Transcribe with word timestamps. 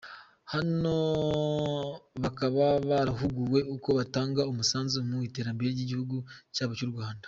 Hano 0.53 0.97
bakaba 2.23 2.65
barahuguwe 2.89 3.59
uko 3.75 3.89
batanga 3.97 4.41
umusanzu 4.51 4.95
mu 5.09 5.17
iterambere 5.27 5.69
ry'igihugu 5.71 6.17
cyabo 6.55 6.73
cy'u 6.79 6.91
Rwanda. 6.93 7.19